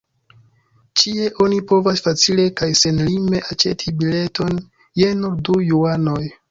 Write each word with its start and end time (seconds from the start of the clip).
Ĉie 1.01 1.27
oni 1.45 1.59
povas 1.73 2.03
facile 2.07 2.47
kaj 2.63 2.71
senlime 2.81 3.45
aĉeti 3.53 3.97
bileton 4.01 4.61
je 5.03 5.17
nur 5.23 5.41
du 5.51 5.63
juanoj. 5.71 6.23